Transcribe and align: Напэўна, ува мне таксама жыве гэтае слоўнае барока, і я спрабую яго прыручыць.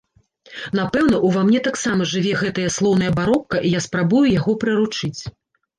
Напэўна, 0.79 1.19
ува 1.29 1.43
мне 1.49 1.61
таксама 1.69 2.09
жыве 2.13 2.33
гэтае 2.41 2.67
слоўнае 2.77 3.11
барока, 3.21 3.55
і 3.67 3.79
я 3.79 3.87
спрабую 3.89 4.25
яго 4.39 4.59
прыручыць. 4.67 5.17